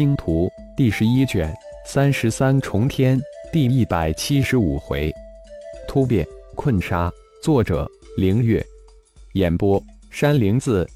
[0.00, 3.20] 星图》第十一卷三十三重天
[3.52, 5.14] 第一百七十五回，
[5.86, 7.12] 突变困杀。
[7.42, 8.64] 作者：凌月。
[9.34, 9.78] 演播：
[10.08, 10.88] 山灵子。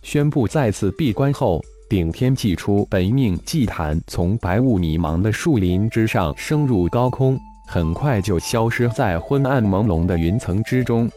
[0.00, 1.60] 宣布再次闭关后，
[1.90, 7.36] 顶天祭出本命祭坛，从白雾迷茫的树林之上升入高空，
[7.66, 11.10] 很快就消失在昏暗朦胧的云层之中。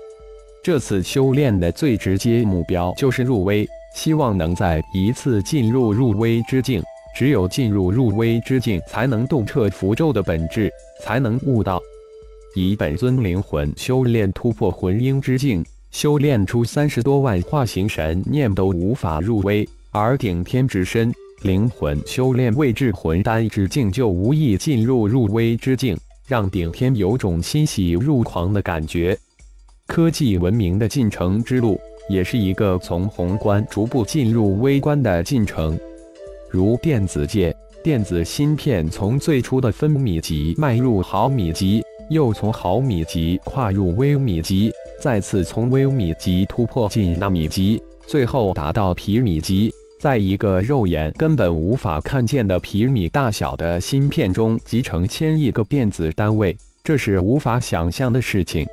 [0.63, 6.81] 这次修炼的最直接目标就是入微，希望能在一次进入入微之境。
[7.15, 11.81] 只有进入入微之境，才能洞彻符咒的本质，才能悟道。
[12.55, 25.97] 以本尊灵魂修炼突破魂婴之境，修炼出三十多万化形神念都无法入微；而顶天之身灵魂修炼未至魂丹之境，就无意进入入微之境，
[26.27, 29.17] 让顶天有种欣喜入狂的感觉。
[29.87, 35.79] 科技文明的进程之路，也是一个从宏观逐步进入微观的进程。
[36.51, 49.71] 如电子界，电子芯片从最初的分米级迈入毫米级，又从毫米级跨入微米级，再次从微米级突破进纳米级，最后达到皮米级。
[49.99, 58.65] 在一个肉眼根本无法看见的皮米大小的芯片中集成千亿个电子单位，这是无法想象的事情。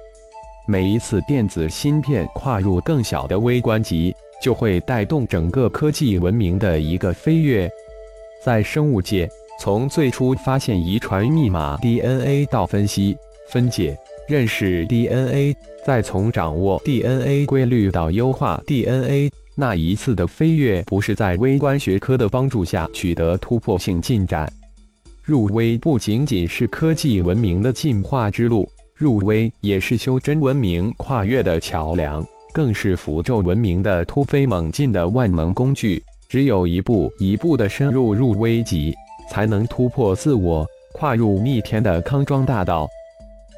[0.66, 7.70] 每一次电子芯片跨入更小的微观级，就会带动整个科技文明的一个飞跃。
[8.44, 9.28] 在生物界，
[9.60, 13.16] 从最初发现遗传密码 DNA 到分析、
[13.48, 13.96] 分解、
[14.28, 24.52] 认识 DNA，再从掌握 DNA 规律到优化 DNA，那一次的飞跃，不是在微观学科的帮助下取得突破性进展。
[25.22, 28.68] 入微不仅仅是科技文明的进化之路。
[28.94, 36.02] 入微也是修真文明跨越的桥梁，更是符咒文明的突飞猛进的万能工具。
[36.26, 38.94] 只有一步一步的深入入微级，
[39.30, 42.88] 才能突破自我，跨入逆天的康庄大道。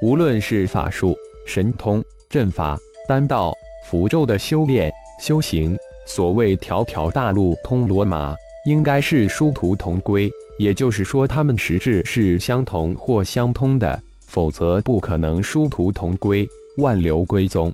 [0.03, 1.17] 无论是法术、
[1.47, 2.77] 神通、阵法、
[3.07, 3.55] 丹道、
[3.87, 8.35] 符咒的修炼、修行，所谓条条大路通罗马，
[8.67, 10.29] 应该是殊途同归。
[10.59, 14.03] 也就是说，他们实质是相同或相通的。
[14.27, 16.45] 否则不可能殊途同归，
[16.79, 17.73] 万流归宗。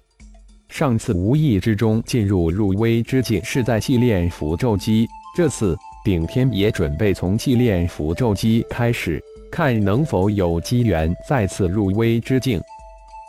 [0.68, 5.08] 上次无意之中进入入微之境，是在祭炼符咒机。
[5.36, 12.60] 这次顶天也准备从祭炼符咒机开始，看能否有机缘再次入微之境。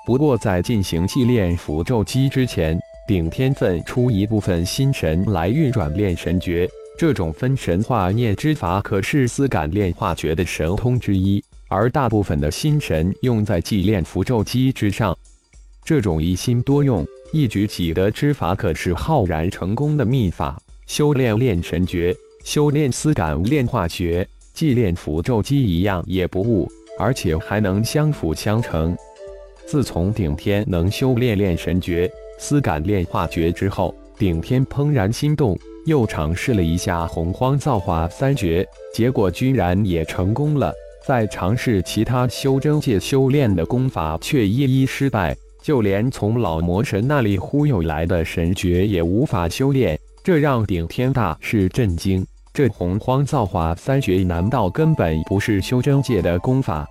[0.06, 6.70] 不过在进行祭炼符咒机之前，顶天分出一部分心神来运转炼神诀。
[6.98, 11.44] 这种分神化念之法，可是思感炼化诀的神通之一。
[11.68, 15.18] 而大部分的心神用在祭炼符咒机之上，
[15.84, 20.58] 这种一心多用、一举几得之法，可是浩然成功的秘法。
[20.88, 22.16] 修炼炼神诀、
[22.46, 26.66] 修炼思感炼化诀、祭练符咒机一样也不误，
[26.98, 28.96] 而且还能相辅相成。
[29.66, 32.10] 自从顶天能修炼炼神诀、
[32.40, 40.74] 思感炼化诀之后，顶天怦然心动，又尝试了一下洪荒造化三绝，结果居然也成功了。
[41.06, 45.36] 再尝试其他修真界修炼的功法，却一一失败，
[45.66, 52.24] 就连从老魔神那里忽悠来的神诀也无法修炼，这让顶天大是震惊。
[52.54, 56.86] 这洪荒造化三绝难道根本不是修真界的功法？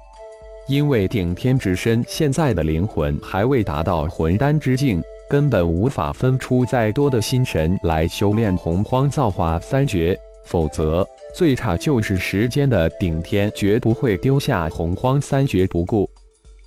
[0.67, 11.07] 因为顶天之身现在的灵魂还未达到魂丹之境，根本无法分出再多的心神来修炼洪荒造化三绝，否则。
[11.33, 16.11] 最差就是时间的顶天绝不会丢下洪荒三绝不顾。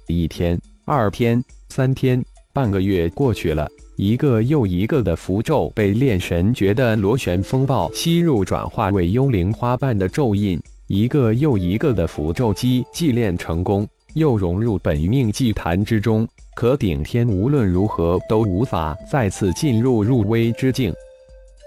[0.08, 2.24] 一天、二天、三天，
[2.54, 3.68] 半个月过去了，
[3.98, 10.58] 一个又一个的符咒被炼神诀的螺旋风暴吸入，转化为幽灵花瓣的咒印；
[10.88, 16.28] 一个又一个的符咒机祭炼成功，又融入本命祭坛之中。
[16.56, 20.92] 可顶天无论如何都无法再次进入入微之境。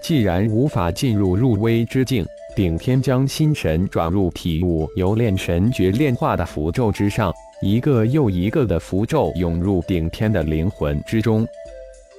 [0.03, 11.47] 既然无法进入入微之境，顶天将心神转入体悟由炼神诀炼化的符咒之上，一个又一个的符咒涌入顶天的灵魂之中。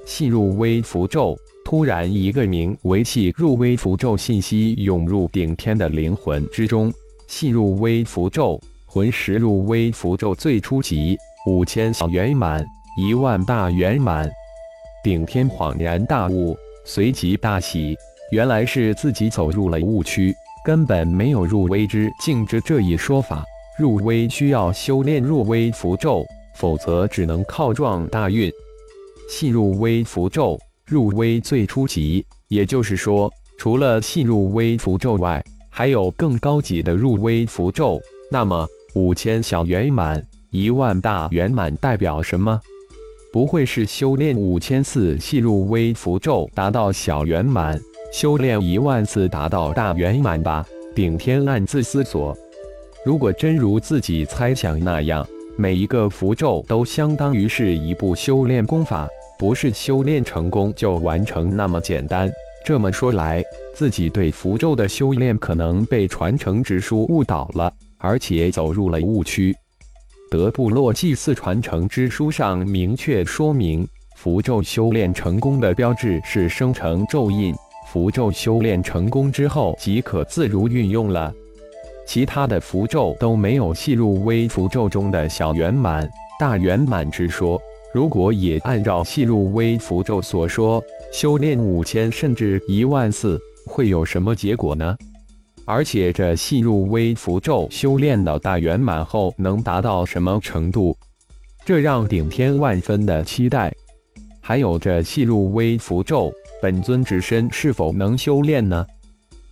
[0.07, 1.37] 细入微符咒，
[1.67, 6.91] 突然一个名为“细入微符咒”信息涌入顶天的灵魂之中。
[7.29, 12.65] 细入微符咒，魂石入微符咒最初级，五千小圆满，
[12.99, 14.31] 一万大圆满。
[15.05, 16.57] 顶天恍然大悟，
[16.87, 17.95] 随即大喜。
[18.33, 20.35] 原来是自己走入了误区，
[20.65, 23.45] 根本没有入微之境之这一说法。
[23.79, 26.25] 入微需要修炼入微符咒，
[26.57, 28.51] 否则只能靠撞大运。
[29.29, 38.01] 细入微符咒，入微最初级，也就是说，除了细入微符咒外，还有更高级的入微符咒。
[38.31, 42.59] 那么，五千小圆满，一万大圆满代表什么？
[43.31, 47.79] 不会是修炼五千次细入微符咒达到小圆满，
[48.13, 50.65] 修炼一万次达到大圆满吧？
[50.95, 52.37] 顶天暗自思索。
[53.07, 55.27] 如果真如自己猜想那样，
[55.57, 62.31] 每一个符咒都相当于是一部修炼功法，不是修炼成功就完成那么简单。
[62.67, 63.43] 这么说来，
[63.75, 69.57] 自己对符咒的修炼可能被传承之书误导了，而且走入了误区。
[70.31, 77.55] 德布洛祭祀传承之书上明确说明，符咒修炼成功的标志是生成咒印，
[77.93, 81.31] 符咒修炼成功之后即可自如运用了。
[82.07, 86.09] 其他的符咒都没有细入微符咒中的小圆满、
[86.41, 87.61] 大圆满之说。
[87.93, 94.97] 如果也按照细入微符咒所说，修炼五千甚至一万次，会有什么结果呢？
[95.67, 100.97] 而且这细入微符咒修炼到大圆满后能达到什么程度？
[101.67, 103.71] 这让顶天万分的期待。
[104.45, 108.85] 还有这细入微符咒，本尊之身是否能修炼呢？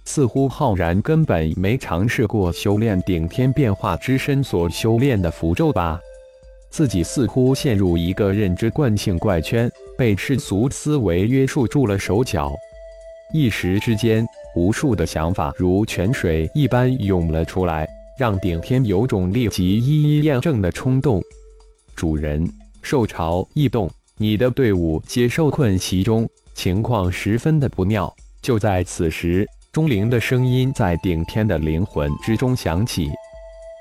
[0.04, 6.00] 似乎浩然根本没尝试过修炼顶天变化之身所修炼的符咒吧？
[6.70, 12.52] 自己似乎陷入一个认知惯性怪圈，被世俗思维约束住了手脚，
[13.32, 14.26] 一时之间。
[14.56, 17.88] 无数的想法如泉水一般涌了出来，
[18.18, 21.22] 让顶天有种立即一一验证的冲动。
[21.94, 22.52] 主人，
[22.82, 23.88] 受潮异动，
[24.22, 28.14] 你的队伍皆受困其中，情况十分的不妙。
[28.42, 33.08] 就在此时，钟灵的声音在顶天的灵魂之中响起：“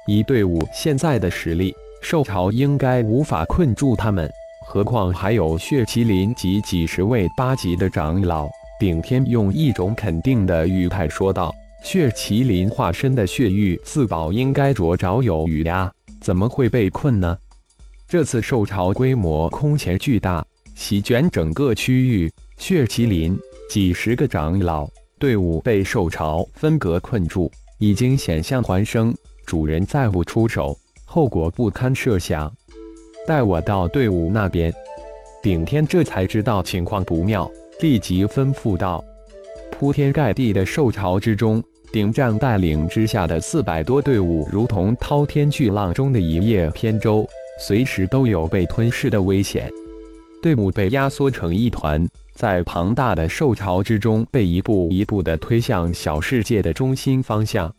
[0.07, 4.31] 以队伍现在的实力，受潮应该无法困住他们，
[4.65, 8.47] 何况还有血麒麟及几十位八级的长老。”
[8.79, 11.53] 顶天用一种肯定的语态说道
[11.83, 17.37] ：“血麒麟化身的血域自保应该着着有余呀，怎么会被困呢？
[18.09, 22.27] 这次受潮规模空前巨大，席卷整个区域。
[22.57, 23.37] 血麒麟
[23.69, 24.89] 几十个长老
[25.19, 29.13] 队伍被受潮分隔困住，已经险象环生。
[29.45, 30.75] 主人再不出手，
[31.05, 32.51] 后果不堪设想。
[33.27, 34.73] 带我到队伍那边。”
[35.43, 37.49] 顶天这才知道情况不妙。
[37.79, 39.05] 立即吩咐道
[39.69, 47.25] ：“铺天盖地的兽潮之中，顶战带领之下的四百多队伍，如同滔天巨浪中的一叶扁舟，
[47.59, 49.69] 随时都有被吞噬的危险。
[50.41, 57.71] 队伍被压缩成一团，在庞大的兽潮之中，被一步一步地推向小世界的中心方向。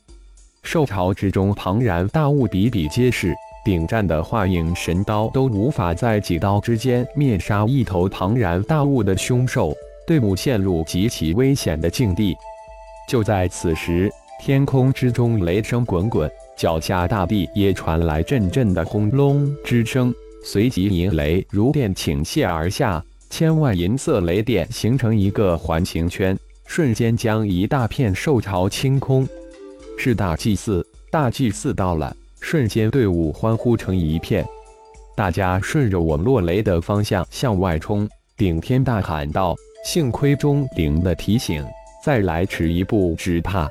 [0.62, 3.35] 兽潮之中，庞然大物比比皆是，
[3.65, 9.75] 顶战的化影神刀都无法在几刀之间灭杀一头庞然大物的凶兽。”
[10.06, 12.37] 队伍陷入极其危险的境地。
[13.09, 14.11] 就在此时，
[14.41, 16.31] 天空之中雷声滚滚，
[16.61, 20.15] 脚下大地也传来阵阵的轰隆之声，
[20.45, 29.27] 随即银雷如电倾泻而下，千万银色雷电形成一个环形圈，瞬间将一大片兽潮清空。
[29.97, 32.15] 是大祭祀，大祭祀到了！
[32.43, 34.45] 瞬间，队伍欢呼成一片，
[35.17, 38.06] 大家顺着我落雷的方向向外冲。
[38.37, 39.56] 顶天大喊道。
[39.83, 41.65] 幸亏钟灵的提醒，
[42.05, 43.67] 再来迟一步只怕。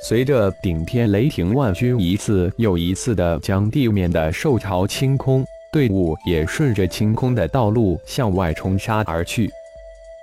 [0.00, 9.50] 随着顶天雷霆万钧一次又一次的将地面的兽潮清空，队伍也顺着清空的道路向外冲杀而去。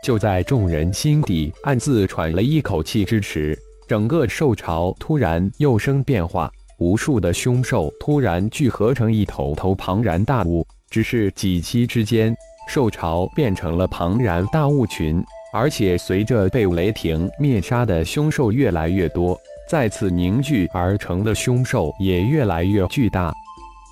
[0.01, 10.65] 就在众人心底暗自喘了一口气之时，整个兽巢突然又生变化，无数的凶兽突然聚合成一头头庞然大物。
[10.89, 12.33] 只是几息之间。
[12.67, 23.33] 兽巢变成了庞然大物群，而且随着被雷霆灭杀的凶兽越来越多，再次凝聚而成的凶兽也越来越巨大。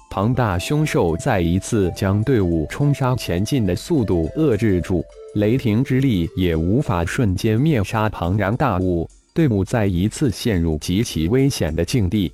[0.10, 5.04] 庞大凶兽再一次将队伍冲杀前进的速度遏制住，
[5.36, 12.32] 雷霆之力也无法瞬间灭杀庞然大物，队伍再一次陷入极其危险的境地。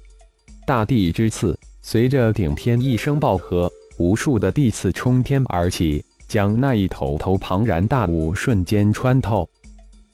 [0.67, 6.03] 大地之刺，随着顶天一声爆喝，无数的地刺冲天而起。
[6.27, 9.49] 将那一头头庞然大物瞬间穿透，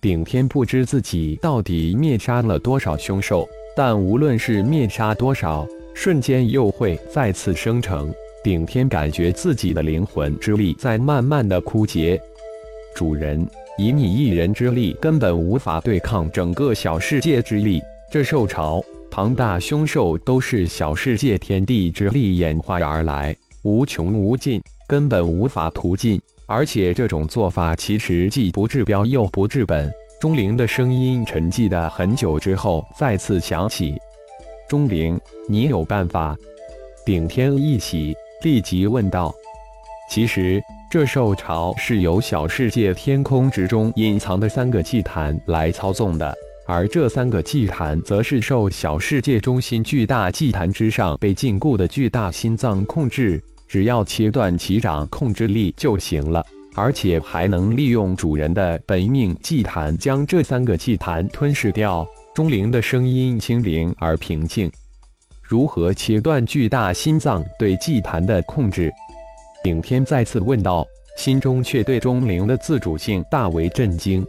[0.02, 8.14] 顶天不知自己到底灭杀了多少凶兽，但无论是灭杀多少，瞬间又会再次生成。
[8.44, 12.22] 顶天感觉自己的灵魂之力在慢慢的枯竭。
[12.96, 13.48] 主人，
[13.78, 17.82] 以你一人之力，根本无法对抗整个小世界之力。
[18.12, 24.62] 这兽巢庞大凶兽都是小世界天地之力演化而来，无穷无尽。
[24.88, 29.92] 根本无法途径，而且这种做法其实既不治标又不治本。
[30.20, 33.96] 钟灵的声音沉寂的很久之后，再次响起
[34.68, 36.36] ：“钟灵，你有办法？”
[37.06, 39.34] 顶天一喜，立即问道
[40.10, 46.36] ：“其实这兽潮是由小世界天空之中隐藏的三个祭坛来操纵的。”
[46.68, 56.46] 而这三个祭坛，则是受小世界中心巨大祭坛之上被禁锢的巨大心脏控制，只要切断其掌控制力就行了，
[56.76, 62.08] 而且还能利用主人的本命祭坛将这三个祭坛吞噬掉。
[62.34, 64.70] 钟灵的声音清灵而平静。
[65.42, 68.92] 如何切断巨大心脏对祭坛的控制？
[69.64, 70.86] 顶天再次问道，
[71.18, 74.26] 心中却对钟灵的自主性大为震惊。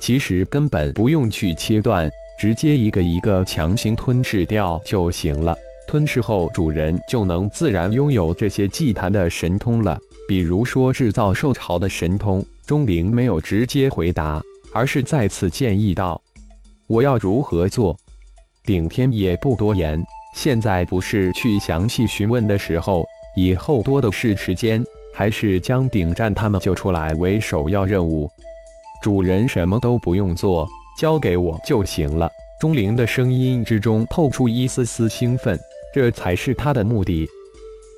[0.00, 2.10] 其实根本不用去切断，
[2.40, 5.56] 直接一个一个强行吞噬掉就行了。
[5.88, 9.98] 吞噬后，主人就能自然拥有这些祭坛的神通了。
[10.28, 12.44] 比如说制造兽潮的神通。
[12.66, 14.42] 钟灵没有直接回答，
[14.74, 16.20] 而是再次建议道
[16.86, 17.96] ：“我要如何做？”
[18.62, 19.98] 顶天也不多言，
[20.34, 28.30] 现在不是去详细询问的时候，以后多的是时间，还是将顶战他们救出来为首要任务。
[29.02, 30.68] 主人什么都不用做，
[31.00, 32.30] 交给我就行了。
[32.60, 35.58] 钟灵的声音之中透出一丝丝兴奋，
[35.94, 37.28] 这才是他的目的。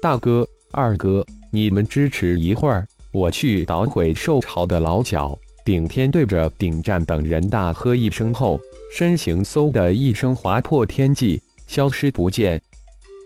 [0.01, 5.39] 大哥、二哥，你们支持一会儿，我去捣毁兽潮的老脚。
[5.65, 8.59] 顶天对着顶战等人大喝一声后，
[8.93, 12.61] 身形嗖的一声划破天际，消失不见。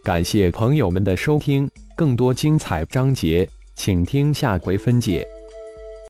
[0.03, 5.27] 感谢朋友们的收听，更多精彩章节，请听下回分解。